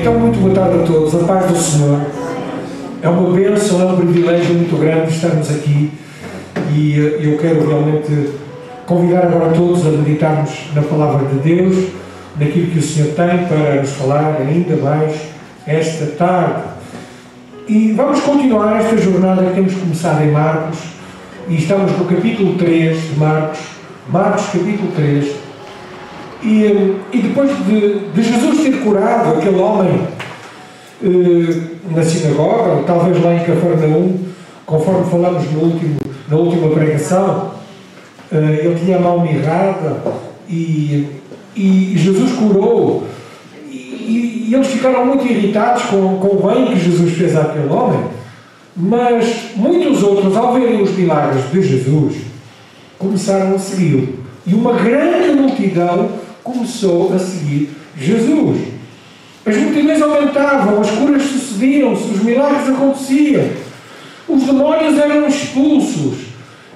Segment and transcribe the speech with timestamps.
[0.00, 2.00] Então, muito boa tarde a todos, a paz do Senhor.
[3.02, 5.90] É uma bênção, é um privilégio muito grande estarmos aqui
[6.72, 8.30] e eh, eu quero realmente
[8.86, 11.88] convidar agora todos a meditarmos na palavra de Deus,
[12.38, 15.16] naquilo que o Senhor tem para nos falar ainda mais
[15.66, 16.62] esta tarde.
[17.66, 20.78] E vamos continuar esta jornada que temos começado em Marcos
[21.48, 23.58] e estamos no capítulo 3 de Marcos,
[24.08, 25.37] Marcos capítulo 3.
[26.42, 30.00] E, eh, e depois de, de, Jesus ter curado aquele homem
[31.02, 31.60] eh,
[31.90, 34.18] na sinagoga, ou talvez lá em Cafarnaum,
[34.64, 35.96] conforme falamos no último,
[36.28, 37.50] na última pregação,
[38.30, 39.96] eh, ele tinha a mão mirrada
[40.48, 41.06] e,
[41.56, 43.04] e Jesus curou.
[43.68, 48.00] E, e, eles ficaram muito irritados com, com o bem que Jesus fez àquele homem.
[48.76, 52.16] Mas muitos outros, ao verem os milagres de Jesus,
[52.96, 54.08] começaram a segui-lo.
[54.46, 56.08] E uma grande multidão
[56.52, 58.68] começou a seguir Jesus.
[59.44, 63.44] As multidões aumentavam, as curas sucediam-se, os milagres aconteciam,
[64.28, 66.18] os demónios eram expulsos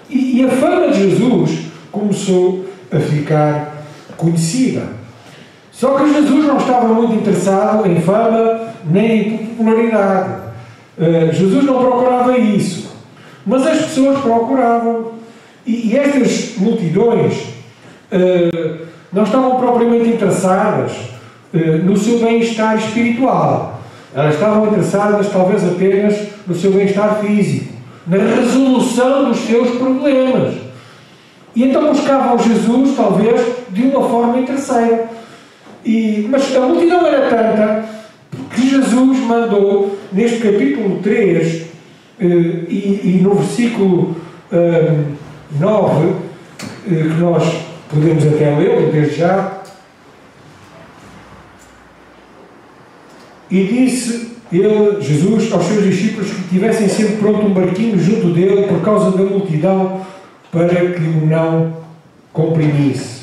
[0.08, 3.84] e, e a fama de Jesus começou a ficar
[4.16, 5.02] conhecida.
[5.70, 10.42] Só que Jesus não estava muito interessado em fama nem em popularidade.
[10.98, 12.92] Uh, Jesus não procurava isso.
[13.44, 15.12] Mas as pessoas procuravam.
[15.66, 17.34] E, e estas multidões
[18.12, 20.92] uh, não estavam propriamente interessadas
[21.52, 23.80] eh, no seu bem-estar espiritual.
[24.14, 27.72] Elas estavam interessadas talvez apenas no seu bem-estar físico,
[28.06, 30.54] na resolução dos seus problemas.
[31.54, 33.40] E então buscavam Jesus, talvez,
[33.70, 35.08] de uma forma interesseira.
[35.84, 37.84] E, mas a multidão era tanta
[38.54, 41.62] que Jesus mandou, neste capítulo 3,
[42.20, 42.24] eh,
[42.68, 44.16] e, e, no versículo
[44.50, 44.94] eh,
[45.58, 46.14] 9, eh,
[46.86, 49.60] que nós Podemos até lê-lo desde já.
[53.50, 58.66] E disse ele, Jesus, aos seus discípulos que tivessem sempre pronto um barquinho junto dele
[58.66, 60.00] por causa da multidão
[60.50, 61.76] para que o não
[62.32, 63.22] comprimisse.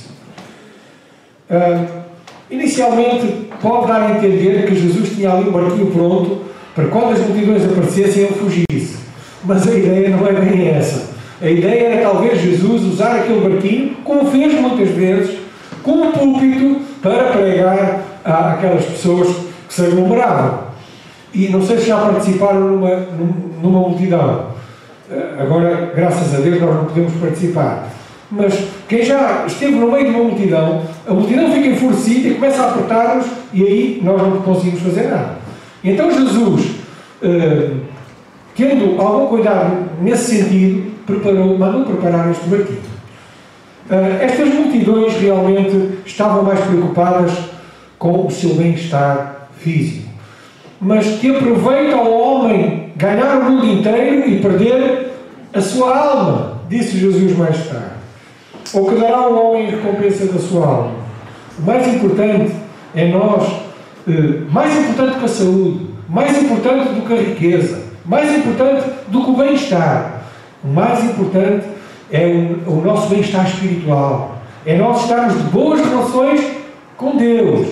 [1.50, 2.04] Uh,
[2.52, 6.42] inicialmente, pode dar a entender que Jesus tinha ali um barquinho pronto
[6.76, 8.98] para quando as multidões aparecessem ele fugisse.
[9.44, 11.09] Mas a ideia não é bem essa.
[11.42, 15.38] A ideia era talvez Jesus usar aquele barquinho, como fez muitas vezes,
[15.84, 19.28] como púlpito para pregar àquelas pessoas
[19.68, 20.70] que se aglomeravam.
[21.34, 23.08] E não sei se já participaram numa,
[23.62, 24.48] numa multidão.
[25.10, 27.88] Eh, agora, graças a Deus, nós não podemos participar.
[28.30, 28.54] Mas
[28.88, 32.70] quem já esteve no meio de uma multidão, a multidão fica enfurecida e começa a
[32.70, 35.38] apertar-nos e aí nós não conseguimos fazer nada.
[35.84, 36.72] Então Jesus,
[37.24, 37.72] eh,
[38.56, 43.00] tendo algum cuidado nesse sentido, preparou, mandou preparar este barquinho.
[43.90, 47.32] Uh, estas multidões realmente estavam mais preocupadas
[47.98, 50.08] com o seu bem-estar físico.
[50.80, 55.12] Mas que aproveita ao homem ganhar o mundo inteiro e perder
[55.54, 58.00] a sua alma, disse Jesus mais tarde.
[58.74, 60.92] Ou que dará ao homem a recompensa da sua alma.
[61.58, 62.54] O mais importante
[62.96, 68.32] é nós, uh, mais importante que a saúde, mais importante do que a riqueza, mais
[68.38, 70.19] importante do que o bem-estar,
[70.64, 71.66] o mais importante
[72.12, 74.38] é o, o nosso bem-estar espiritual.
[74.66, 76.42] É nós estarmos de boas relações
[76.98, 77.68] com Deus.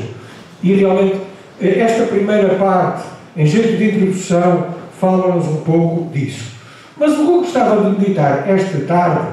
[0.63, 1.17] E realmente,
[1.61, 3.03] eh, esta primeira parte,
[3.35, 4.67] em jeito de introdução,
[4.99, 6.55] fala-nos um pouco disso.
[6.97, 9.27] Mas o que eu gostava de meditar esta tarde,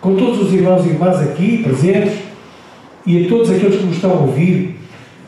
[0.00, 2.18] com todos os irmãos e irmãs aqui presentes,
[3.04, 4.78] e a todos aqueles que nos estão a ouvir,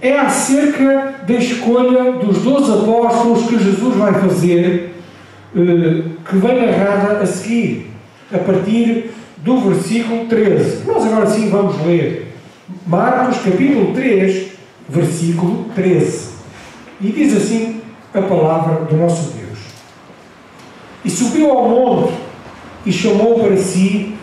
[0.00, 4.89] é acerca da escolha dos doze apóstolos que Jesus vai fazer
[5.53, 7.91] que vem narrada a seguir,
[8.33, 10.84] a partir do versículo 13.
[10.87, 12.31] Nós agora sim vamos ler
[12.87, 14.49] Marcos capítulo 3,
[14.88, 16.31] versículo 13.
[17.00, 17.81] E diz assim
[18.15, 19.59] a palavra do nosso Deus.
[21.05, 22.14] E subiu ao monte
[22.87, 24.14] e chamou para si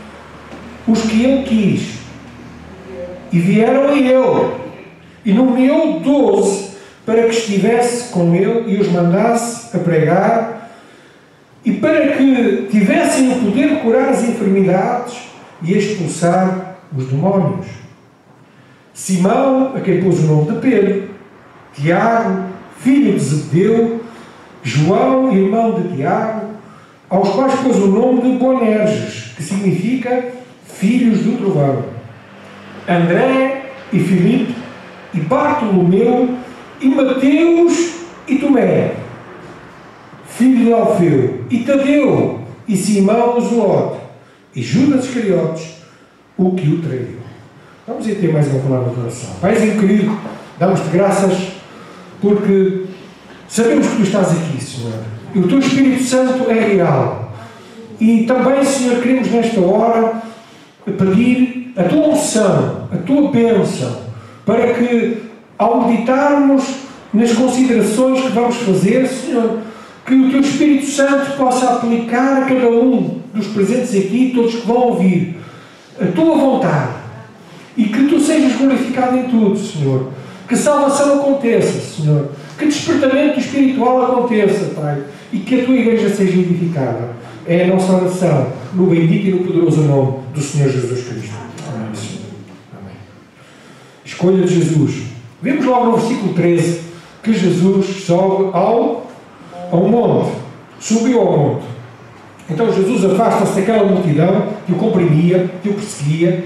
[0.88, 1.97] os que ele quis.
[3.31, 4.68] E vieram a ele.
[5.25, 6.71] E nomeou doze
[7.06, 10.56] para que estivesse com ele e os mandasse a pregar
[11.65, 15.18] e para que tivessem o poder de curar as enfermidades
[15.62, 17.65] e expulsar os demónios.
[18.94, 21.09] Simão, a quem pôs o nome de Pedro,
[21.74, 22.45] Tiago,
[22.80, 24.01] filho de Zebedeu,
[24.63, 26.48] João, irmão de Tiago,
[27.09, 30.25] aos quais pôs o nome de Boanerges, que significa
[30.65, 31.86] filhos do trovão,
[32.88, 34.56] André e Filipe,
[35.13, 36.38] e Bartolomeu,
[36.81, 38.94] e Mateus e Tomé,
[40.37, 43.99] filho de Alfeu, e Tadeu, e Simão o Zelote,
[44.55, 45.77] e Judas Iscariotes,
[46.37, 47.17] o que o traiu.
[47.87, 49.29] Vamos aí ter mais uma palavra de oração.
[49.41, 50.17] Paizinho querido,
[50.59, 51.53] damos-te graças
[52.21, 52.83] porque
[53.47, 54.93] sabemos que tu estás aqui, Senhor.
[55.33, 57.31] E o teu Espírito Santo é real.
[57.99, 60.21] E também, Senhor, queremos nesta hora
[60.85, 64.01] pedir a tua unção, a tua bênção,
[64.45, 65.23] para que,
[65.57, 66.63] ao meditarmos
[67.13, 69.59] nas considerações que vamos fazer, Senhor,
[70.07, 74.65] que o teu Espírito Santo possa aplicar a cada um dos presentes aqui, todos que
[74.65, 75.36] vão ouvir,
[76.00, 76.94] a tua vontade
[77.75, 80.09] e que tu sejas glorificado em tudo, Senhor.
[80.48, 82.31] Que salvação aconteça, Senhor.
[82.57, 85.04] Que despertamento espiritual aconteça, Pai.
[85.33, 87.09] E que a tua igreja seja edificada.
[87.45, 91.36] É a nossa oração, no bendito e no poderoso nome do Senhor Jesus Cristo.
[91.68, 92.31] Amém, Senhor.
[92.81, 92.95] Amém.
[94.06, 95.04] Escolha de Jesus.
[95.42, 96.80] Vemos logo no versículo 13
[97.21, 99.06] que Jesus sobe ao,
[99.71, 100.31] ao monte.
[100.79, 101.65] Subiu ao monte.
[102.49, 106.45] Então Jesus afasta-se daquela multidão que o comprimia, que o perseguia,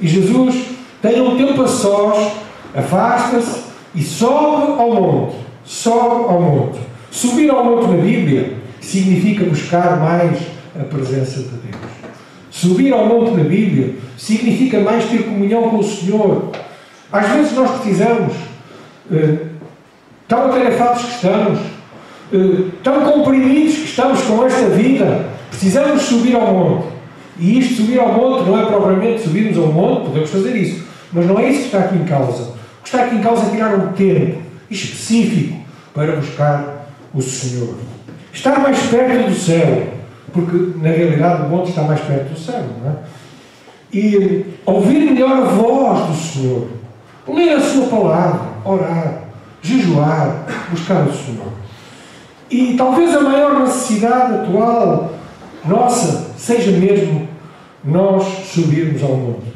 [0.00, 0.64] e Jesus
[1.00, 2.32] tem um tempo a sós,
[2.74, 3.62] afasta-se
[3.94, 5.36] e sobe ao monte.
[5.64, 6.78] Sobe ao monte.
[7.10, 10.38] Subir ao monte na Bíblia significa buscar mais
[10.78, 11.82] a presença de Deus.
[12.50, 16.50] Subir ao monte na Bíblia significa mais ter comunhão com o Senhor.
[17.12, 18.34] Às vezes nós precisamos,
[19.12, 19.46] eh,
[20.26, 21.58] tão atarefados que estamos,
[22.32, 26.86] eh, tão comprimidos que estamos com esta vida, precisamos subir ao monte.
[27.38, 31.26] E isto, subir ao monte, não é propriamente subirmos ao monte, podemos fazer isso, mas
[31.26, 32.42] não é isso que está aqui em causa.
[32.42, 34.40] O que está aqui em causa é tirar um tempo
[34.70, 35.58] específico
[35.94, 37.74] para buscar o Senhor.
[38.32, 39.86] Estar mais perto do céu,
[40.32, 42.94] porque na realidade o monte está mais perto do céu, não é?
[43.90, 46.68] E ouvir melhor a voz do Senhor,
[47.26, 49.22] ler a Sua palavra, orar,
[49.62, 51.52] jejuar, buscar o Senhor.
[52.50, 55.12] E talvez a maior necessidade atual
[55.64, 57.28] nossa seja mesmo
[57.84, 59.52] nós subirmos ao monte.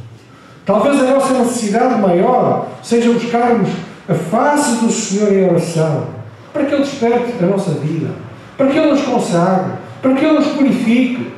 [0.65, 3.69] Talvez a nossa necessidade maior seja buscarmos
[4.09, 6.07] a face do Senhor em oração,
[6.53, 8.11] para que Ele desperte a nossa vida,
[8.57, 11.33] para que Ele nos consagre, para que Ele nos purifique,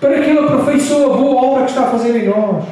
[0.00, 2.64] para que Ele aperfeiçoe a boa obra que está a fazer em nós.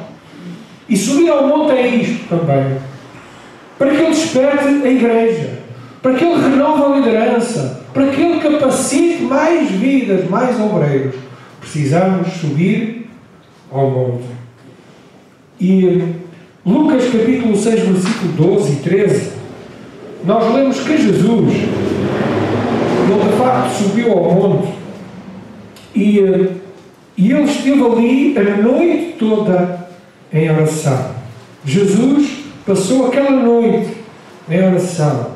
[0.87, 2.77] E subir ao monte é isto também.
[3.77, 5.64] Para que Ele desperte a igreja,
[6.05, 11.15] para que Ele renove a liderança, para que Ele capacite mais vidas, mais obreiros.
[11.59, 13.09] Precisamos subir
[13.71, 14.25] ao monte.
[15.59, 16.03] E
[16.63, 19.31] Lucas capítulo 6, versículo 12 e 13,
[20.25, 24.73] nós lemos que Jesus, ele de facto subiu ao monte
[25.95, 26.19] e,
[27.17, 29.87] e ele esteve ali a noite toda
[30.31, 31.15] em oração.
[31.65, 33.89] Jesus passou aquela noite
[34.47, 35.34] em oração,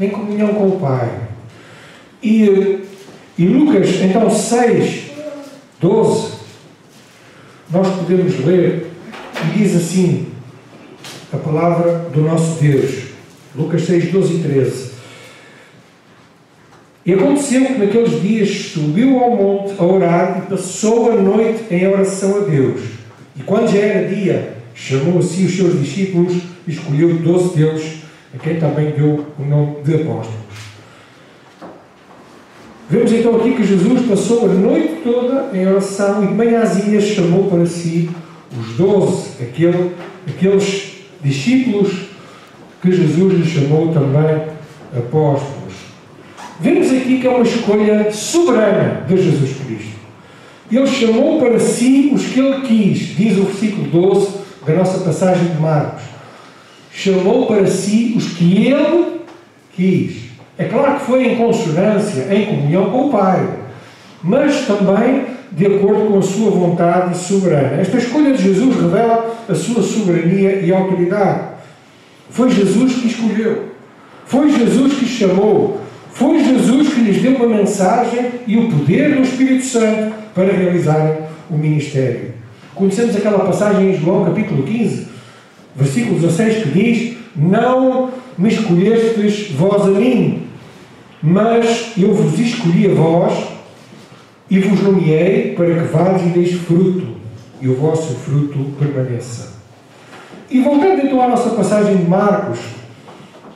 [0.00, 1.10] em comunhão com o Pai.
[2.22, 2.80] E,
[3.38, 5.10] e Lucas, então, 6,
[5.80, 6.32] 12,
[7.70, 8.90] nós podemos ler
[9.44, 10.26] e diz assim
[11.32, 13.06] a palavra do nosso Deus.
[13.54, 14.90] Lucas 6, 12 e 13.
[17.06, 21.86] E aconteceu que naqueles dias subiu ao monte a orar e passou a noite em
[21.86, 22.80] oração a Deus.
[23.36, 26.34] E quando já era dia, chamou a si os seus discípulos
[26.66, 27.98] e escolheu doze deles,
[28.36, 30.46] a quem também deu o nome de apóstolos.
[32.88, 37.48] Vemos então aqui que Jesus passou a noite toda em oração e de manhãzinha chamou
[37.48, 38.08] para si
[38.56, 39.92] os doze, aquele,
[40.28, 41.92] aqueles discípulos
[42.80, 44.42] que Jesus lhe chamou também
[44.96, 45.74] apóstolos.
[46.60, 49.96] Vemos aqui que é uma escolha soberana de Jesus Cristo.
[50.70, 54.28] Ele chamou para si os que ele quis, diz o versículo 12
[54.64, 56.15] da nossa passagem de Marcos.
[56.98, 59.20] Chamou para si os que ele
[59.74, 60.30] quis.
[60.56, 63.46] É claro que foi em consonância, em comunhão com o Pai,
[64.22, 67.82] mas também de acordo com a sua vontade soberana.
[67.82, 71.48] Esta escolha de Jesus revela a sua soberania e autoridade.
[72.30, 73.66] Foi Jesus que escolheu,
[74.24, 79.20] foi Jesus que chamou, foi Jesus que lhes deu uma mensagem e o poder do
[79.20, 81.18] Espírito Santo para realizarem
[81.50, 82.32] o ministério.
[82.74, 85.15] Conhecemos aquela passagem em João capítulo 15,
[85.76, 90.42] versículo 16, que diz: Não me escolhestes vós a mim,
[91.22, 93.32] mas eu vos escolhi a vós
[94.50, 97.08] e vos nomeei para que vás e deis fruto,
[97.60, 99.56] e o vosso fruto permaneça.
[100.50, 102.60] E voltando então à nossa passagem de Marcos,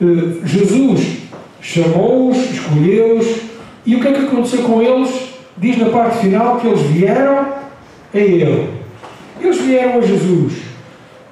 [0.01, 1.19] eh, Jesus
[1.61, 3.27] chamou-os, escolheu-os,
[3.87, 5.31] e o que é que aconteceu com eles?
[5.57, 8.71] Diz na parte final que eles vieram a Ele.
[9.41, 10.55] Eles vieram a Jesus.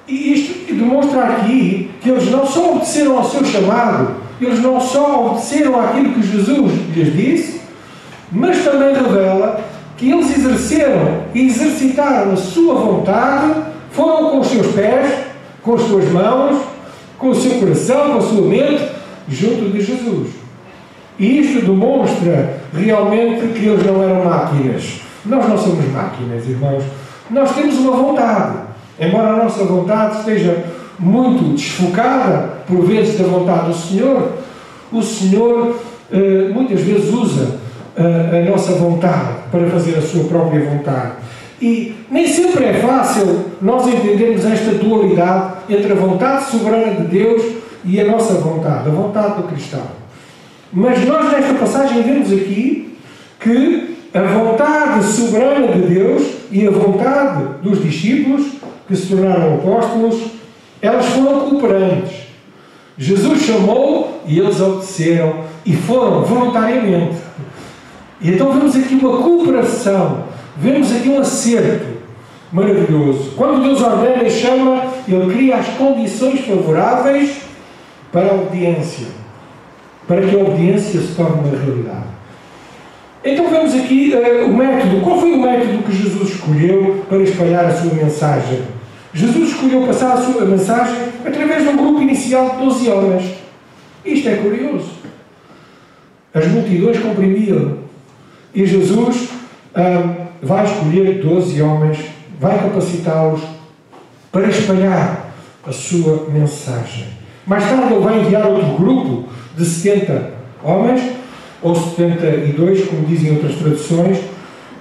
[0.07, 5.27] E isto demonstra aqui que eles não só obedeceram ao seu chamado, eles não só
[5.27, 7.61] obedeceram àquilo que Jesus lhes disse,
[8.31, 9.61] mas também revela
[9.97, 13.53] que eles exerceram e exercitaram a sua vontade,
[13.91, 15.25] foram com os seus pés,
[15.61, 16.61] com as suas mãos,
[17.17, 18.89] com o seu coração, com a sua mente,
[19.27, 20.29] junto de Jesus.
[21.19, 25.01] E isto demonstra realmente que eles não eram máquinas.
[25.25, 26.83] Nós não somos máquinas, irmãos.
[27.29, 28.68] Nós temos uma vontade.
[28.99, 30.65] Embora a nossa vontade esteja
[30.99, 34.33] muito desfocada, por vezes, da vontade do Senhor,
[34.91, 35.79] o Senhor
[36.11, 37.59] eh, muitas vezes usa
[37.95, 41.13] eh, a nossa vontade para fazer a sua própria vontade.
[41.61, 47.43] E nem sempre é fácil nós entendermos esta dualidade entre a vontade soberana de Deus
[47.85, 49.83] e a nossa vontade, a vontade do cristão.
[50.71, 52.97] Mas nós, nesta passagem, vemos aqui
[53.39, 58.47] que a vontade soberana de Deus e a vontade dos discípulos,
[58.89, 60.19] que se tornaram apóstolos,
[60.81, 62.23] elas foram cooperantes.
[62.97, 67.17] Jesus chamou e eles obedeceram e foram voluntariamente.
[68.19, 70.23] E então vemos aqui uma cooperação,
[70.57, 71.85] vemos aqui um acerto
[72.51, 73.33] maravilhoso.
[73.37, 77.41] Quando Deus ordena e chama, Ele cria as condições favoráveis
[78.11, 79.07] para a obediência,
[80.07, 82.09] para que a obediência se torne uma realidade.
[83.23, 85.01] Então vemos aqui uh, o método.
[85.01, 88.78] Qual foi o método que Jesus escolheu para espalhar a sua mensagem?
[89.13, 93.33] Jesus escolheu passar a sua mensagem através de um grupo inicial de 12 homens.
[94.05, 94.91] Isto é curioso.
[96.33, 97.79] As multidões comprimiam.
[98.53, 99.29] E Jesus
[99.75, 101.99] uh, vai escolher 12 homens,
[102.39, 103.41] vai capacitá-los
[104.31, 105.31] para espalhar
[105.65, 107.07] a sua mensagem.
[107.45, 111.01] Mais tarde ele vai enviar outro grupo de 70 homens
[111.61, 114.17] ou 72, como dizem outras traduções,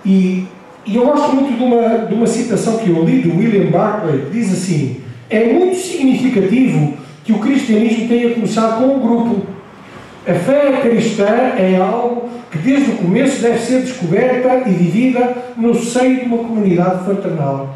[0.04, 0.46] e,
[0.86, 4.22] e eu gosto muito de uma, de uma citação que eu li de William Barclay,
[4.26, 6.94] que diz assim: É muito significativo
[7.24, 9.46] que o cristianismo tenha começado com um grupo.
[10.26, 15.74] A fé cristã é algo que desde o começo deve ser descoberta e vivida no
[15.74, 17.74] seio de uma comunidade fraternal.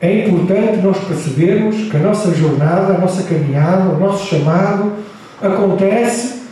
[0.00, 4.92] É importante nós percebermos que a nossa jornada, a nossa caminhada, o nosso chamado
[5.40, 6.42] acontece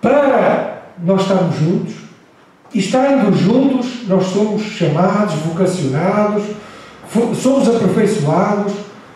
[0.00, 2.03] para nós estarmos juntos.
[2.74, 6.42] E estando juntos, nós somos chamados, vocacionados,
[7.40, 8.72] somos aperfeiçoados.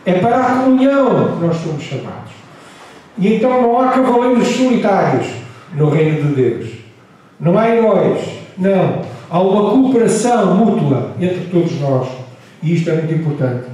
[0.07, 2.33] É para a comunhão que nós somos chamados.
[3.19, 5.27] E então não há cavaleiros solitários
[5.75, 6.71] no reino de Deus.
[7.41, 8.21] Não há heróis.
[8.57, 9.03] Não.
[9.29, 12.09] Há uma cooperação mútua entre todos nós.
[12.63, 13.67] E isto é muito importante.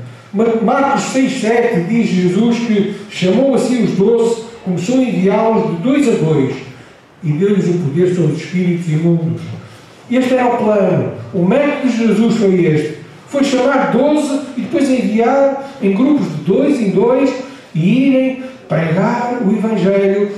[0.63, 6.09] Marcos 6, 7 diz Jesus que chamou assim os doze, começou a enviá-los de dois
[6.09, 6.57] a dois
[7.23, 9.43] e deu-lhes o poder sobre os espíritos imundos.
[10.11, 11.13] Este era o plano.
[11.33, 12.99] O método de Jesus foi este.
[13.29, 17.33] Foi chamar doze e depois enviar em grupos de dois em dois
[17.75, 20.31] e irem pregar o Evangelho,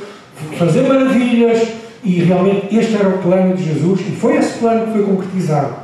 [0.58, 1.68] fazer maravilhas
[2.02, 5.74] e realmente este era o plano de Jesus e foi esse plano que foi concretizado.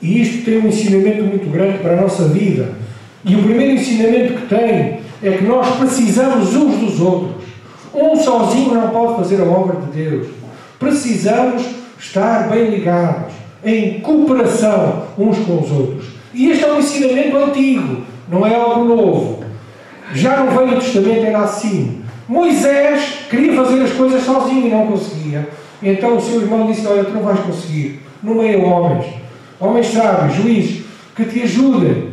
[0.00, 2.72] E isto tem um ensinamento muito grande para a nossa vida.
[3.24, 7.44] E o primeiro ensinamento que tem é que nós precisamos uns dos outros.
[7.92, 10.28] Um sozinho não pode fazer a obra de Deus.
[10.78, 13.32] Precisamos estar bem ligados,
[13.64, 16.06] em cooperação uns com os outros.
[16.32, 19.44] E este é um ensinamento antigo, não é algo novo.
[20.14, 22.02] Já no Velho Testamento era assim.
[22.28, 25.48] Moisés queria fazer as coisas sozinho e não conseguia.
[25.82, 28.02] Então o seu irmão disse: Olha, tu não vais conseguir.
[28.22, 29.06] No meio homens,
[29.60, 32.08] homens sábios, juízes, que te ajudem.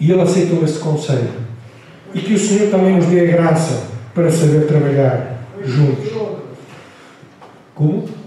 [0.00, 1.30] E ele aceitou esse conselho.
[2.14, 6.12] E que o Senhor também nos dê a graça para saber trabalhar juntos.
[7.74, 8.17] Como?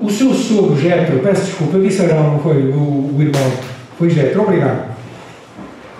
[0.00, 3.52] O seu sogro, Jetro, peço desculpa, eu disse Arão, não foi o, o irmão,
[3.98, 4.96] foi Jetro, obrigado.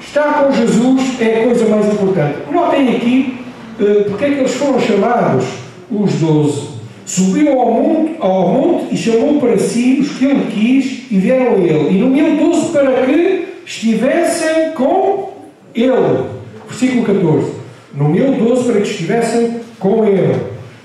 [0.00, 2.38] Estar com Jesus é a coisa mais importante.
[2.50, 3.38] Notem aqui
[3.80, 5.44] uh, porque é que eles foram chamados
[5.90, 6.68] os doze.
[7.04, 11.52] Subiu ao monte, ao monte e chamou para si os que ele quis e vieram
[11.52, 11.96] a ele.
[11.96, 15.32] E nomeou doze para que estivessem com
[15.74, 16.24] ele.
[16.68, 17.52] Versículo 14
[17.94, 20.34] nomeou doze para que estivessem com ele.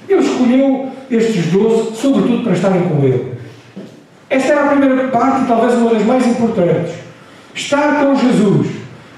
[0.07, 3.33] Ele escolheu estes doze, sobretudo para estarem com ele.
[4.29, 6.93] Esta era a primeira parte talvez uma das mais importantes.
[7.53, 8.67] Estar com Jesus.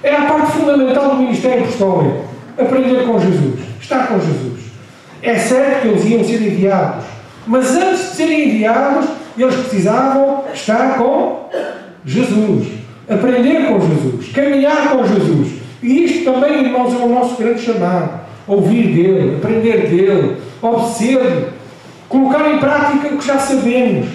[0.02, 2.26] É a parte fundamental do ministério apostólico.
[2.58, 3.60] Aprender com Jesus.
[3.80, 4.64] Estar com Jesus.
[5.22, 7.06] É certo que eles iam ser enviados.
[7.46, 9.06] Mas antes de serem enviados,
[9.38, 11.50] eles precisavam estar com
[12.06, 12.68] Jesus.
[13.08, 14.32] Aprender com Jesus.
[14.34, 15.54] Caminhar com Jesus.
[15.82, 18.22] E isto também, irmãos, é o nosso grande chamado.
[18.48, 21.50] Ouvir dele, aprender dele, obedecer,
[22.14, 24.08] colocar em prática o que já sabemos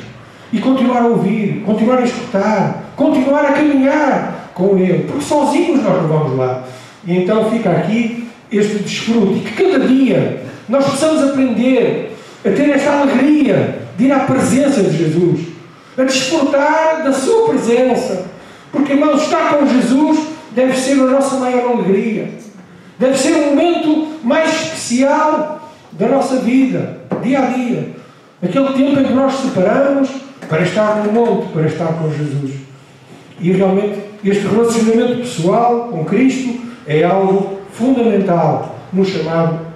[0.52, 6.02] e continuar a ouvir, continuar a escutar, continuar a caminhar com ele, porque sozinhos nós
[6.02, 6.62] não vamos lá.
[7.04, 13.00] E então fica aqui este desfrute, que cada dia nós possamos aprender a ter esta
[13.00, 15.40] alegria de ir à presença de Jesus,
[15.98, 18.26] a desfrutar da sua presença,
[18.70, 20.20] porque irmãos, estar com Jesus
[20.52, 22.30] deve ser a nossa maior alegria.
[22.96, 25.57] Deve ser o momento mais especial
[25.98, 27.90] da nossa vida, dia a dia.
[28.42, 30.08] Aquele tempo em que nós separamos
[30.48, 32.52] para estar no monte, para estar com Jesus.
[33.40, 39.66] E realmente este relacionamento pessoal com Cristo é algo fundamental no chamado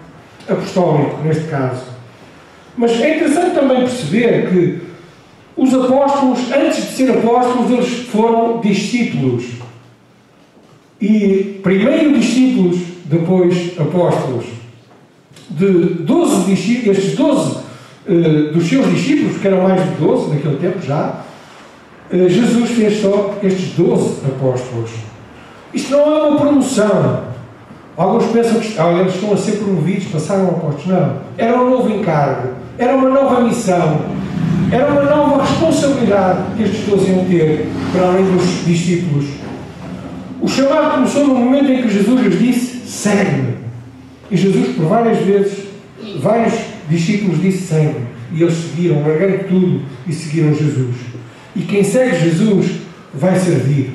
[0.49, 1.87] apostólico, neste caso.
[2.77, 4.81] Mas é interessante também perceber que
[5.57, 9.45] os apóstolos, antes de ser apóstolos, eles foram discípulos.
[11.01, 14.62] E primeiro discípulos, depois apóstolos.
[15.57, 17.63] De 12 discípulos, estes 12 uh,
[18.09, 21.21] eh, dos seus discípulos, que eram mais de 12 naquele tempo já,
[22.11, 24.91] uh, Jesus fez só estes 12 apóstolos.
[25.75, 27.33] Isto não é uma promoção.
[27.97, 30.87] Alguns pensam que ah, eles estão a ser promovidos, passaram apóstolos.
[30.87, 31.17] Não.
[31.37, 34.01] Era um novo encargo, era uma nova missão,
[34.71, 39.27] era uma nova responsabilidade que estes 12 iam ter para além dos discípulos.
[40.41, 43.62] O chamado começou no momento em que Jesus lhes disse: segue-me.
[44.33, 45.67] E Jesus, por várias vezes,
[46.21, 46.55] vários
[46.89, 48.07] discípulos disse: segue-me.
[48.33, 50.97] E eles seguiram, largaram tudo e seguiram Jesus.
[51.55, 52.81] E quem segue Jesus
[53.13, 53.91] vai servir.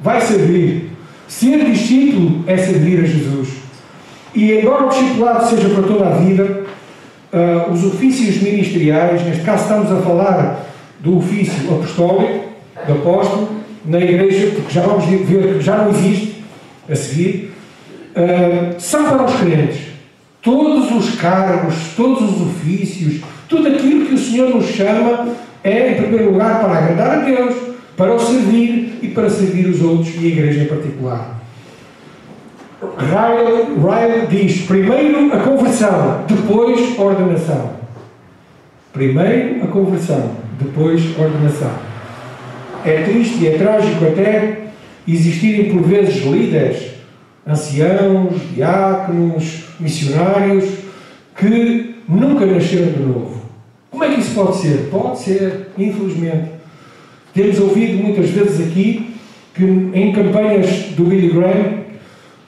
[0.00, 0.90] Vai servir.
[1.26, 3.48] Ser discípulo é servir a Jesus.
[4.32, 6.64] E embora o discipulado seja para toda a vida,
[7.32, 10.66] uh, os ofícios ministeriais, neste caso estamos a falar
[11.00, 12.44] do ofício apostólico,
[12.86, 13.48] do apóstolo,
[13.84, 16.44] na igreja, porque já vamos ver que já não existe
[16.88, 17.51] a seguir,
[18.16, 19.92] uh, são para os crentes.
[20.40, 25.28] Todos os cargos, todos os ofícios, tudo aquilo que o Senhor nos chama
[25.62, 27.54] é, em primeiro lugar, para agradar a Deus,
[27.96, 31.40] para o servir e para servir os outros e a igreja em particular.
[32.98, 37.70] Ryle, Ryle diz: primeiro a conversão, depois a ordenação.
[38.92, 41.70] Primeiro a conversão, depois a ordenação.
[42.84, 44.62] É triste e é trágico até
[45.06, 46.91] existirem por vezes líderes,
[47.46, 50.64] anciãos, diáconos, missionários,
[51.36, 53.42] que nunca nasceram de novo.
[53.90, 54.88] Como é que isso pode ser?
[54.90, 56.50] Pode ser, infelizmente.
[57.34, 59.14] Temos ouvido muitas vezes aqui
[59.54, 61.82] que em campanhas do Billy Graham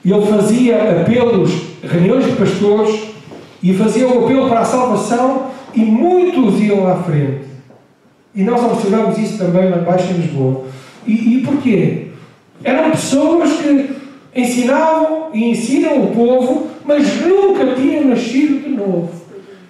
[0.03, 1.51] ele fazia apelos,
[1.83, 2.99] reuniões de pastores,
[3.61, 7.45] e fazia o apelo para a salvação, e muitos iam à frente.
[8.35, 10.65] E nós observamos isso também embaixo em Lisboa.
[11.07, 12.07] E, e porquê?
[12.63, 13.94] Eram pessoas que
[14.35, 19.11] ensinavam e ensinam o povo, mas nunca tinham nascido de novo.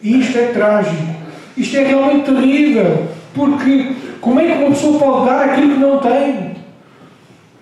[0.02, 1.16] E isto é trágico.
[1.56, 3.08] Isto é realmente terrível.
[3.34, 6.56] Porque como é que uma pessoa pode dar aquilo que não tem?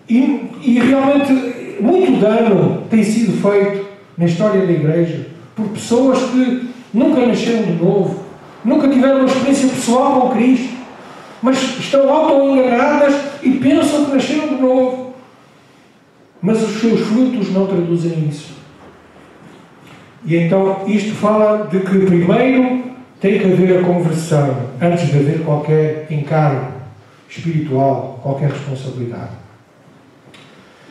[0.10, 1.34] E, e realmente
[1.80, 3.86] muito dano tem sido feito
[4.18, 8.24] na história da Igreja por pessoas que nunca nasceram de novo,
[8.64, 10.70] nunca tiveram uma experiência pessoal com Cristo,
[11.42, 15.14] mas estão auto-enganadas e pensam que nasceram de novo.
[16.44, 18.52] Mas os seus frutos não traduzem isso.
[20.26, 22.84] E então isto fala de que primeiro
[23.22, 26.74] tem que haver a conversão antes de haver qualquer encargo
[27.30, 29.32] espiritual, qualquer responsabilidade.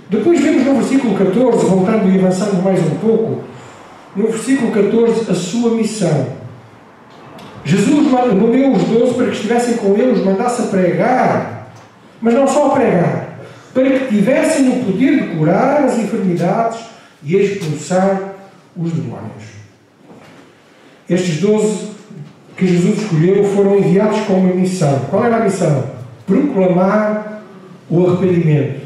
[0.08, 3.42] Depois vemos no versículo 14, voltando e avançando mais um pouco,
[4.16, 6.28] no versículo 14, a sua missão.
[7.62, 11.68] Jesus nomeou os doze para que estivessem com ele, os mandasse a pregar,
[12.22, 13.21] mas não só a pregar,
[13.72, 16.80] para que tivessem o poder de curar as enfermidades
[17.22, 18.34] e expulsar
[18.76, 19.44] os demónios.
[21.08, 21.92] Estes doze
[22.56, 25.00] que Jesus escolheu foram enviados com uma missão.
[25.10, 25.90] Qual era a missão?
[26.26, 27.42] Proclamar
[27.88, 28.82] o arrependimento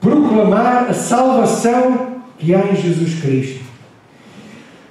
[0.00, 3.64] proclamar a salvação que há em Jesus Cristo.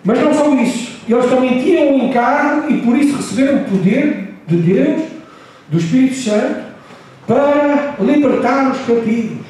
[0.03, 4.33] Mas não só isso, eles também tinham um encargo e por isso receberam o poder
[4.47, 5.03] de Deus,
[5.69, 6.64] do Espírito Santo,
[7.27, 9.45] para libertar os cativos,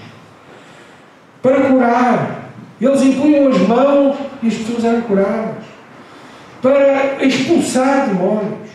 [1.41, 2.51] para curar.
[2.79, 5.63] Eles impunham as mãos e as pessoas eram curadas,
[6.61, 8.69] para expulsar demónios.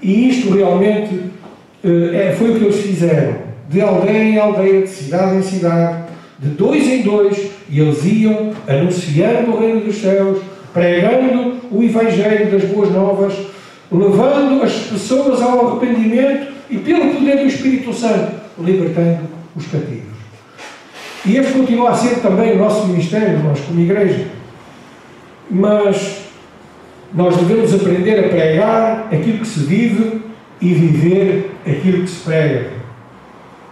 [0.00, 1.30] E isto realmente
[1.82, 3.36] eh, foi o que eles fizeram
[3.68, 6.04] de aldeia em aldeia, de cidade em cidade,
[6.38, 10.40] de dois em dois, e eles iam anunciando o reino dos céus,
[10.72, 13.34] pregando o Evangelho das Boas Novas,
[13.90, 20.14] levando as pessoas ao arrependimento e, pelo poder do Espírito Santo, libertando os cativos.
[21.26, 24.26] E este continua a ser também o nosso ministério, nós, como igreja.
[25.50, 26.24] Mas
[27.14, 30.20] nós devemos aprender a pregar aquilo que se vive
[30.60, 32.70] e viver aquilo que se prega.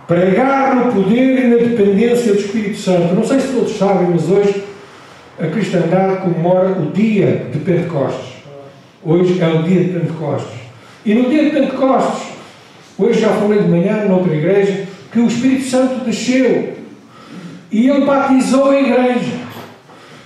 [0.07, 3.14] Pregar no poder e na dependência do Espírito Santo.
[3.14, 4.64] Não sei se todos sabem, mas hoje
[5.38, 8.33] a cristandade comemora o dia de Pentecostes.
[9.02, 10.61] Hoje é o dia de Pentecostes.
[11.05, 12.32] E no dia de Pentecostes,
[13.02, 16.74] hoje já falei de manhã noutra igreja, que o Espírito Santo desceu
[17.70, 19.32] e ele batizou a igreja.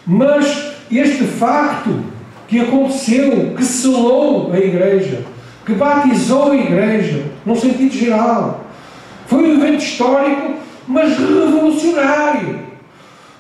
[0.07, 2.01] Mas este facto
[2.49, 5.25] que aconteceu, que selou a igreja,
[5.65, 8.67] que batizou a igreja, num sentido geral,
[9.27, 10.55] foi um evento histórico,
[10.87, 12.67] mas revolucionário.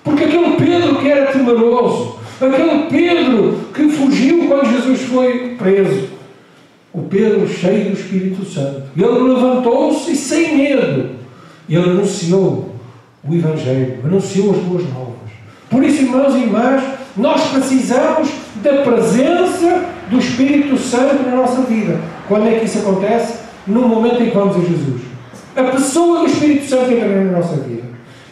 [0.03, 6.16] Porque aquele Pedro que era temeroso, aquele Pedro que fugiu quando Jesus foi preso,
[6.97, 11.11] o Pedro cheio do Espírito Santo, ele levantou-se e sem medo,
[11.69, 12.75] ele anunciou
[13.23, 15.15] o Evangelho, anunciou as boas novas.
[15.69, 16.83] Por isso, irmãos e irmãs,
[17.15, 18.31] nós precisamos
[18.63, 22.01] da presença do Espírito Santo na nossa vida.
[22.29, 23.41] Quando é que isso acontece?
[23.67, 25.03] No momento em que vamos a Jesus.
[25.55, 27.83] A pessoa do Espírito Santo entra na nossa vida.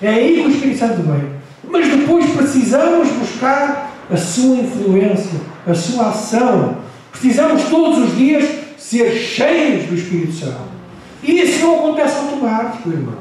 [0.00, 1.34] É aí que o Espírito Santo vem.
[1.68, 6.83] Mas depois precisamos buscar a sua influência, a sua ação.
[7.14, 8.44] Precisamos todos os dias
[8.76, 10.74] ser cheios do Espírito Santo.
[11.22, 13.14] E isso não acontece automático, irmãos.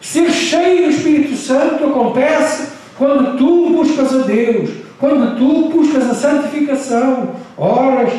[0.00, 4.70] Ser cheio do Espírito Santo acontece quando tu buscas a Deus,
[5.00, 8.12] quando tu buscas a santificação, oras,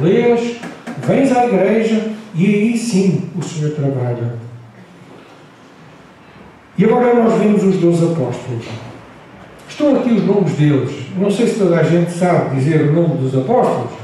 [0.00, 0.56] lês,
[1.04, 4.34] vens à igreja e aí sim o Senhor trabalha.
[6.78, 8.66] E agora nós vemos os dois apóstolos.
[9.68, 11.06] Estão aqui os nomes deles.
[11.16, 14.01] Não sei se toda a gente sabe dizer o nome dos apóstolos,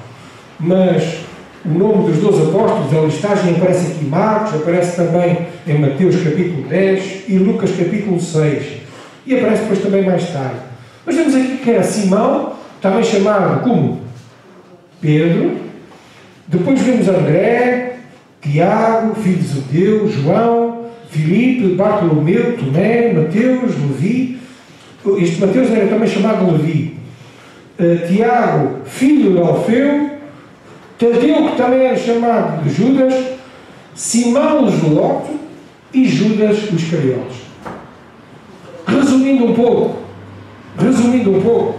[0.61, 1.21] mas
[1.65, 6.17] o nome dos dois apóstolos, a listagem aparece aqui em Marcos, aparece também em Mateus
[6.17, 8.65] capítulo 10 e Lucas capítulo 6.
[9.27, 10.61] E aparece depois também mais tarde.
[11.05, 14.01] Mas vemos aqui que era Simão, também chamado como
[15.01, 15.57] Pedro.
[16.47, 17.97] Depois vemos André,
[18.41, 24.39] Tiago, filho de Zebedeu, João, Filipe, Bartolomeu, Tomé, Mateus, Levi.
[25.19, 26.97] Este Mateus era também chamado Levi.
[27.79, 30.08] Uh, Tiago, filho de Alfeu,
[30.99, 33.15] Tadeu, que também era chamado de Judas,
[33.95, 35.31] Simão o Zelote
[35.95, 37.37] e Judas o Iscariotes.
[38.87, 39.99] Resumindo um pouco,
[40.79, 41.75] resumindo um pouco,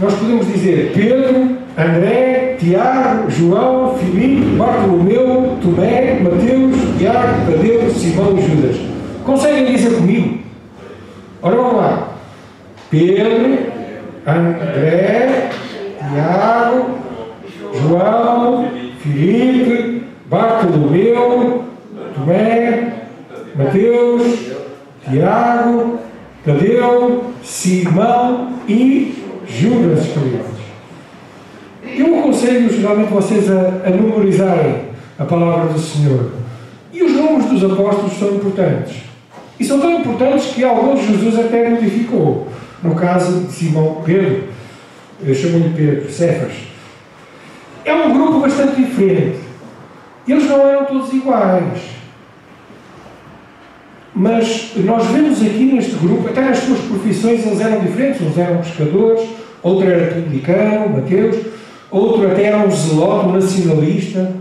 [0.00, 8.42] nós podemos dizer Pedro, André, Tiago, João, Filipe, Bartolomeu, Tomé, Mateus, Tiago, Tadeu, Simão e
[8.42, 8.76] Judas.
[9.24, 10.38] Conseguem dizer comigo?
[11.42, 12.08] Ora vamos lá.
[12.90, 13.58] Pedro,
[14.26, 15.50] André,
[15.98, 17.03] Tiago,
[17.80, 18.68] João,
[19.00, 21.64] Filipe, Bartolomeu,
[22.14, 22.92] Tomé,
[23.54, 24.52] Mateus,
[25.08, 25.98] Tiago,
[26.44, 30.64] Tadeu, Simão e Judas Iscariotes.
[31.96, 34.76] Eu aconselho geralmente vocês a, a memorizarem
[35.18, 36.32] a palavra do Senhor.
[36.92, 38.96] E os nomes dos apóstolos são importantes.
[39.58, 42.48] E são tão importantes que alguns Jesus até modificou.
[42.82, 44.44] No caso de Simão Pedro,
[45.34, 46.73] chamam-lhe Pedro, Cefas.
[47.84, 49.38] É um grupo bastante diferente.
[50.26, 51.80] Eles não eram todos iguais.
[54.14, 58.22] Mas nós vemos aqui neste grupo, até nas suas profissões, eles eram diferentes.
[58.22, 59.28] Uns eram pescadores,
[59.62, 61.36] outro era publicano, Mateus,
[61.90, 64.32] outro até era um zelote, um nacionalista,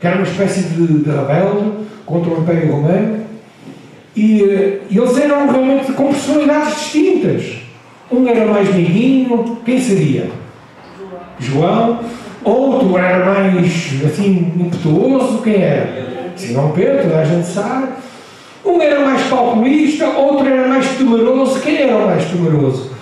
[0.00, 1.72] que era uma espécie de, de rebelde
[2.06, 3.26] contra o Império Romano.
[4.14, 7.56] E, e eles eram realmente com personalidades distintas.
[8.10, 10.30] Um era mais miguinho, quem seria?
[11.38, 12.00] João.
[12.46, 13.56] Outro era mais
[14.04, 16.32] assim impetuoso, quem era?
[16.36, 17.88] Simão Pedro, toda a gente sabe.
[18.64, 21.60] Um era mais calculista, outro era mais temeroso.
[21.60, 22.92] Quem era o mais temeroso?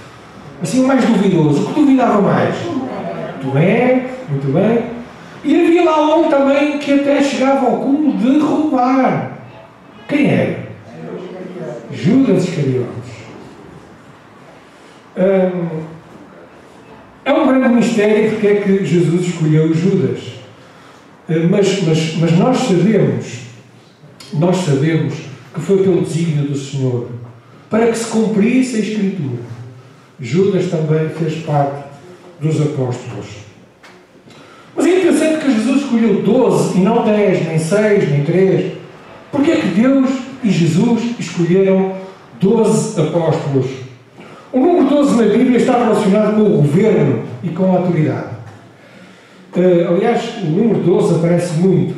[0.63, 1.63] Assim, o mais duvidoso.
[1.63, 2.55] O que duvidava mais?
[2.65, 4.85] Muito bem, muito bem.
[5.45, 9.33] E havia lá um também que até chegava ao cúmulo de roubar.
[10.09, 10.65] Quem era?
[11.93, 13.13] Judas Iscariotes.
[15.19, 15.94] Hum,
[17.25, 20.21] é um grande mistério porque é que Jesus escolheu Judas.
[21.29, 23.27] Hum, mas, mas, mas nós sabemos,
[24.35, 25.15] nós sabemos
[25.55, 27.09] que foi pelo desígnio do Senhor,
[27.71, 29.43] para que se cumprisse a Escritura.
[30.21, 31.85] Judas também fez parte
[32.41, 33.27] dos apóstolos.
[34.77, 38.73] Mas é interessante que Jesus escolheu 12 e não 10, nem 6, nem 3.
[39.31, 40.11] Porque é que Deus
[40.43, 41.97] e Jesus escolheram
[42.41, 43.84] 12 apóstolos?
[44.55, 48.35] O número 12 na Bíblia está relacionado com o governo e com a autoridade.
[49.57, 51.97] Uh, aliás, o número 12 aparece muito.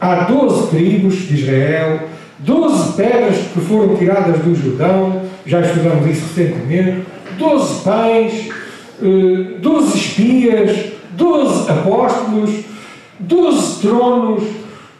[0.00, 2.00] Há 12 tribos de Israel,
[2.38, 7.06] Doze pedras que foram tiradas do Jordão, já estudamos isso recentemente,
[7.38, 8.48] doze pães,
[9.00, 12.50] eh, doze espias, doze apóstolos,
[13.18, 14.42] doze tronos,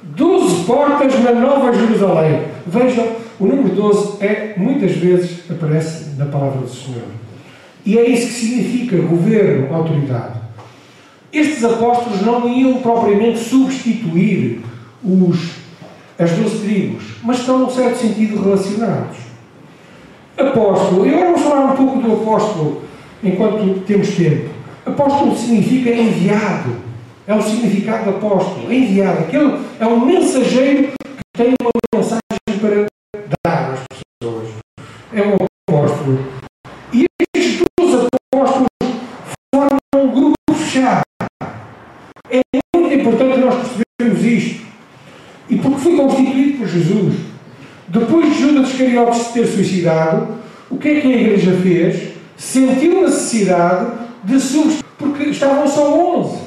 [0.02, 2.42] doze portas na Nova Jerusalém.
[2.66, 3.08] Vejam,
[3.44, 7.02] o número 12 é, muitas vezes aparece na palavra do Senhor.
[7.84, 10.40] E é isso que significa governo, autoridade.
[11.32, 14.62] Estes apóstolos não iam propriamente substituir
[15.04, 15.64] os
[16.18, 19.16] as duas tribos, mas estão, num certo sentido, relacionados.
[20.38, 22.82] Apóstolo, e agora vamos falar um pouco do apóstolo
[23.22, 24.50] enquanto temos tempo.
[24.86, 26.76] Apóstolo significa enviado.
[27.26, 29.20] É o significado do apóstolo, enviado.
[29.20, 32.20] Aquele é um mensageiro que tem uma mensagem
[32.60, 32.86] para
[33.44, 34.48] dar às pessoas.
[35.14, 35.36] É um
[35.68, 36.18] apóstolo.
[36.92, 37.04] E
[37.36, 38.66] estes dois apóstolos
[39.54, 41.04] formam um grupo fechado.
[42.28, 42.40] É
[42.76, 44.66] muito importante nós percebermos isto.
[45.48, 47.14] E porque foi constituído por Jesus.
[47.86, 50.34] Depois de Judas Iscariotes se ter suicidado,
[50.68, 52.14] o que é que a igreja fez?
[52.36, 53.92] Sentiu necessidade
[54.24, 56.38] de substituir, porque estavam só 11.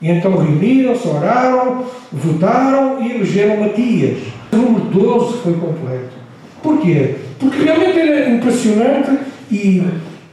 [0.00, 4.22] E então reuniram-se, oraram, votaram e elegeram Matias.
[4.50, 6.14] O número 12 foi completo.
[6.62, 7.29] Porquê?
[7.40, 9.18] Porque realmente era impressionante
[9.50, 9.82] e,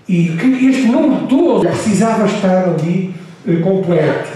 [0.07, 3.15] e que este número 12 precisava estar ali
[3.47, 4.29] eh, completo.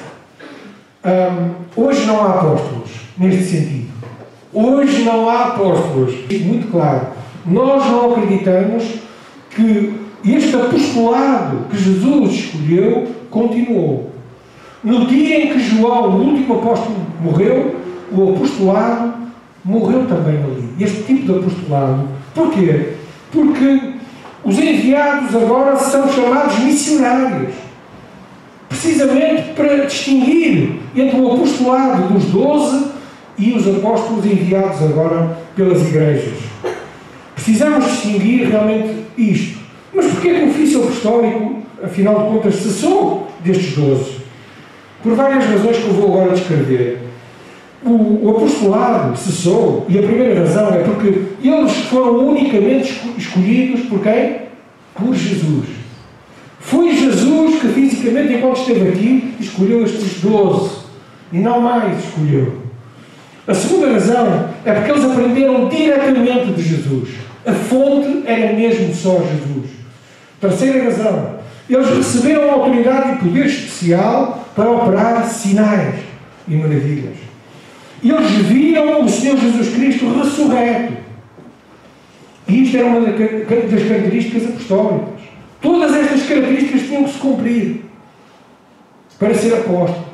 [1.03, 3.91] Um, hoje não há apóstolos, neste sentido.
[4.53, 6.15] Hoje não há apóstolos.
[6.45, 7.07] Muito claro.
[7.45, 8.83] Nós não acreditamos
[9.49, 9.93] que
[10.25, 14.11] este apostolado que Jesus escolheu continuou.
[14.83, 17.75] No dia em que João, o último apóstolo, morreu,
[18.11, 19.13] o apostolado
[19.63, 20.69] morreu também ali.
[20.79, 22.20] Este tipo de apostolado.
[22.33, 22.93] Porquê?
[23.31, 23.93] Porque
[24.43, 27.53] os enviados agora são chamados missionários.
[28.69, 32.85] Precisamente para distinguir entre o apostolado dos doze
[33.37, 36.33] e os apóstolos enviados agora pelas igrejas.
[37.35, 39.59] Precisamos distinguir realmente isto.
[39.93, 44.21] Mas porquê que o ofício apostólico, afinal de contas, cessou destes doze?
[45.03, 47.10] Por várias razões que eu vou agora descrever.
[47.83, 54.01] O, o apostolado cessou, e a primeira razão é porque eles foram unicamente escolhidos por
[54.01, 54.41] quem?
[54.93, 55.65] Por Jesus.
[56.59, 60.81] Foi Jesus que fisicamente, enquanto esteve aqui, escolheu estes doze.
[61.33, 62.61] E não mais escolheu.
[63.47, 67.09] A segunda razão é porque eles aprenderam diretamente de Jesus.
[67.45, 69.71] A fonte era mesmo só Jesus.
[70.39, 71.39] Terceira razão,
[71.69, 75.95] eles receberam autoridade e poder especial para operar sinais
[76.47, 77.30] e maravilhas.
[78.03, 80.93] Eles viram o Senhor Jesus Cristo ressurreto.
[82.47, 83.15] E isto era uma das
[83.87, 85.21] características apostólicas.
[85.61, 87.85] Todas estas características tinham que se cumprir
[89.19, 90.11] para ser apóstolo.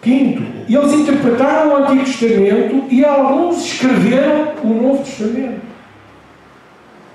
[0.00, 5.60] Quinto, eles interpretaram o Antigo Testamento e alguns escreveram o Novo Testamento.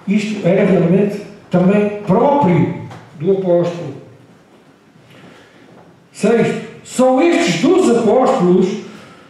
[0.08, 2.84] Isto era realmente também próprio
[3.20, 3.96] do apóstolo.
[6.12, 8.83] Sexto, só estes doze apóstolos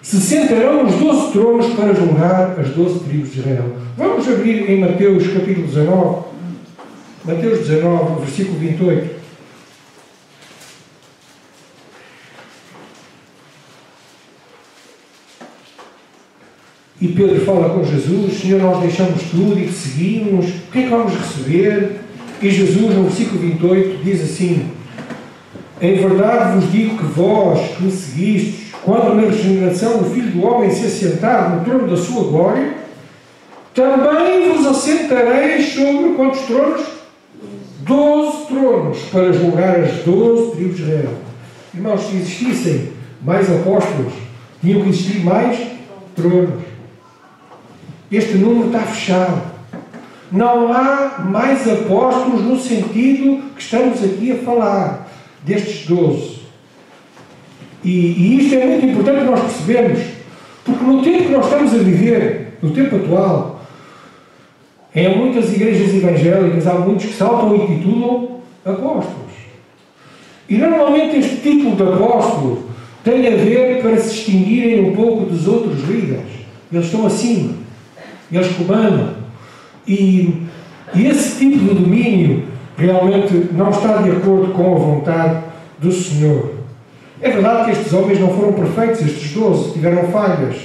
[0.03, 3.77] se sentarão nos doze tronos para julgar as doze tribos de Israel.
[3.97, 6.25] Vamos abrir em Mateus capítulo 19,
[7.23, 9.23] Mateus 19, versículo 28.
[16.99, 20.83] E Pedro fala com Jesus: Senhor, nós deixamos tudo e te seguimos, o que é
[20.83, 22.01] que vamos receber?
[22.41, 24.69] E Jesus, no versículo 28, diz assim:
[25.79, 30.45] Em verdade vos digo que vós que me seguistes, quando na regeneração o Filho do
[30.45, 32.73] Homem se assentar no trono da sua glória,
[33.73, 36.81] também vos assentareis sobre quantos tronos?
[37.79, 41.13] Doze tronos, para julgar as doze tribos de Israel.
[41.73, 44.13] Irmãos, se existissem mais apóstolos,
[44.61, 45.57] tinham que existir mais
[46.15, 46.63] tronos.
[48.11, 49.41] Este número está fechado.
[50.31, 55.09] Não há mais apóstolos no sentido que estamos aqui a falar,
[55.43, 56.42] destes doze.
[57.83, 59.99] E, e isto é muito importante nós percebermos,
[60.63, 63.61] porque no tempo que nós estamos a viver, no tempo atual,
[64.95, 69.33] em muitas igrejas evangélicas há muitos que saltam e titulam apóstolos.
[70.47, 72.69] E normalmente este título de apóstolo
[73.03, 76.23] tem a ver para se distinguirem um pouco dos outros líderes.
[76.71, 77.63] Eles estão acima
[78.37, 79.09] eles comandam.
[79.87, 80.43] E,
[80.93, 82.43] e esse tipo de domínio
[82.77, 85.43] realmente não está de acordo com a vontade
[85.79, 86.52] do Senhor.
[87.23, 90.57] É verdade que estes homens não foram perfeitos, estes doze, tiveram falhas,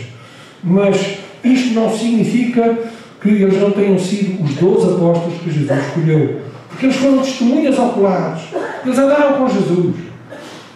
[0.61, 2.77] mas isto não significa
[3.23, 6.41] que eles não tenham sido os doze apóstolos que Jesus escolheu.
[6.69, 8.43] Porque eles foram testemunhas oculares.
[8.85, 9.95] Eles andaram com Jesus.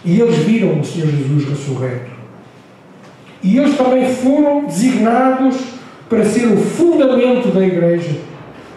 [0.05, 2.11] E eles viram o Senhor Jesus ressurreto.
[3.43, 5.57] E eles também foram designados
[6.07, 8.19] para ser o fundamento da igreja,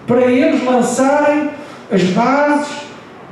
[0.09, 1.51] para eles lançarem
[1.88, 2.79] as bases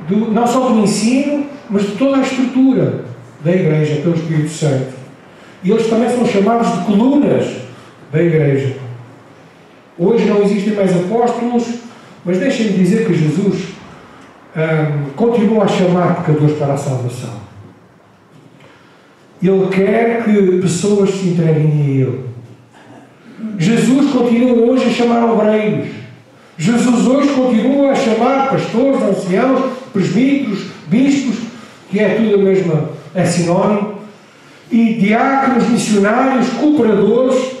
[0.07, 3.14] do, não só do ensino, mas de toda a estrutura
[3.45, 4.93] da igreja pelo Espírito Santo.
[5.63, 7.45] E eles também são chamados de colunas
[8.11, 8.75] da igreja.
[9.97, 11.63] Hoje não existem mais apóstolos,
[12.25, 13.65] mas deixem-me dizer que Jesus
[14.55, 17.45] hum, continua a chamar pecadores para a salvação.
[19.41, 22.25] Ele quer que pessoas se entreguem a Ele.
[23.59, 25.89] Jesus continua hoje a chamar obreiros.
[26.57, 31.35] Jesus hoje continua a chamar pastores, anciãos, presbíteros, bispos,
[31.91, 33.95] que é tudo a mesma, é sinónimo,
[34.69, 37.55] e diáconos, missionários, cooperadores,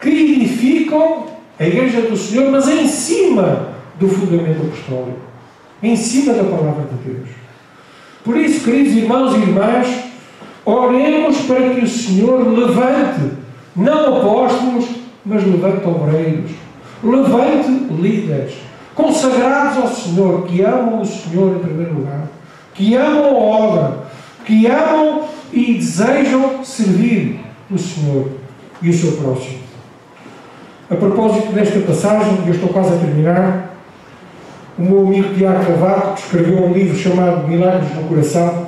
[0.00, 1.26] que edificam
[1.58, 5.20] a Igreja do Senhor, mas em cima do fundamento apostólico,
[5.82, 7.28] em cima da palavra de Deus.
[8.24, 10.04] Por isso, queridos irmãos e irmãs,
[10.64, 13.32] oremos para que o Senhor levante,
[13.76, 14.86] não apóstolos,
[15.24, 16.50] mas levante obreiros,
[17.02, 17.68] levante
[18.00, 18.54] líderes,
[18.94, 22.28] consagrados ao Senhor, que amam o Senhor em primeiro lugar,
[22.74, 24.09] que amam a obra,
[24.44, 28.28] que amam e desejam servir o Senhor
[28.82, 29.60] e o seu próximo.
[30.90, 33.76] A propósito desta passagem, eu estou quase a terminar,
[34.78, 38.66] o meu amigo Tiago Cavaco escreveu um livro chamado Milagres no Coração.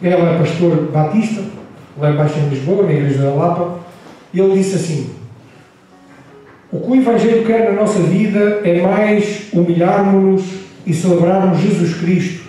[0.00, 1.42] Ele é pastor batista,
[1.98, 3.78] lá embaixo em Lisboa, na Igreja da Lapa,
[4.32, 5.10] e ele disse assim:
[6.72, 10.44] O que o Evangelho quer na nossa vida é mais humilharmos-nos
[10.86, 12.39] e celebrarmos Jesus Cristo,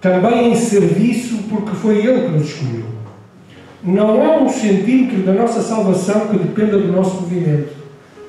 [0.00, 2.84] também em serviço, porque foi Ele que nos escolheu.
[3.82, 7.72] Não há um centímetro da nossa salvação que dependa do nosso movimento.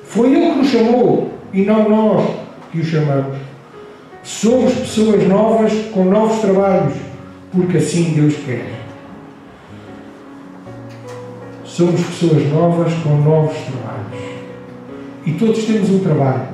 [0.04, 2.30] Foi Ele que nos chamou e não nós
[2.70, 3.36] que o chamamos.
[4.22, 6.94] Somos pessoas novas com novos trabalhos,
[7.52, 8.78] porque assim Deus quer.
[11.64, 14.28] Somos pessoas novas com novos trabalhos.
[15.24, 16.48] E todos temos um trabalho.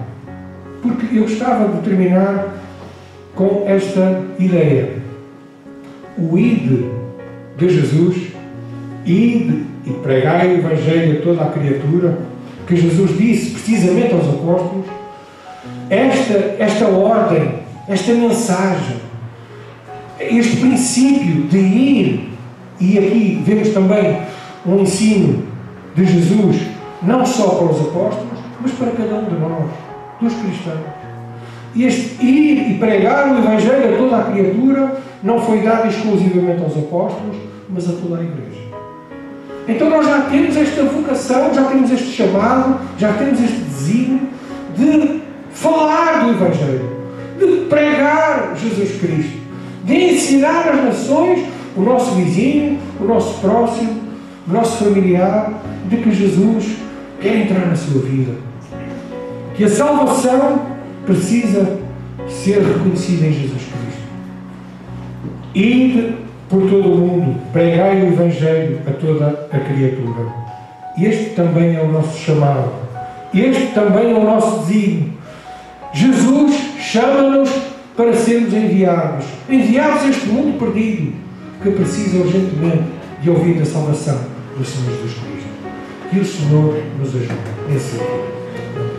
[0.82, 2.54] Porque eu gostava de terminar
[3.34, 5.03] com esta ideia.
[6.16, 6.90] O ide
[7.56, 8.16] de Jesus,
[9.04, 12.18] ide e pregai o Evangelho a toda a criatura,
[12.66, 14.86] que Jesus disse precisamente aos apóstolos,
[15.90, 17.54] esta, esta ordem,
[17.88, 18.96] esta mensagem,
[20.20, 22.30] este princípio de ir,
[22.80, 24.18] e aqui vemos também
[24.66, 25.44] um ensino
[25.94, 26.56] de Jesus,
[27.02, 29.70] não só para os apóstolos, mas para cada um de nós,
[30.20, 31.04] dos cristãos.
[31.76, 36.76] Este ir e pregar o Evangelho a toda a criatura não foi dado exclusivamente aos
[36.76, 37.36] apóstolos,
[37.68, 38.62] mas a toda a igreja.
[39.66, 44.28] Então nós já temos esta vocação, já temos este chamado, já temos este desígnio
[44.76, 46.90] de falar do Evangelho,
[47.38, 49.38] de pregar Jesus Cristo,
[49.84, 54.02] de ensinar às nações, o nosso vizinho, o nosso próximo,
[54.46, 55.52] o nosso familiar,
[55.88, 56.76] de que Jesus
[57.20, 58.32] quer entrar na sua vida.
[59.56, 60.60] Que a salvação
[61.06, 61.78] precisa
[62.28, 63.73] ser reconhecida em Jesus Cristo.
[65.54, 66.16] E
[66.48, 70.26] por todo o mundo, pregai o Evangelho a toda a criatura.
[70.98, 72.72] Este também é o nosso chamado.
[73.32, 75.14] Este também é o nosso desígnio.
[75.92, 77.50] Jesus chama-nos
[77.96, 79.26] para sermos enviados.
[79.48, 81.12] Enviados a este mundo perdido,
[81.62, 82.84] que precisa urgentemente
[83.22, 84.20] de ouvir a salvação
[84.56, 85.48] do Senhor Jesus Cristo.
[86.10, 87.34] Que o Senhor nos ajude
[87.68, 88.93] nesse sentido.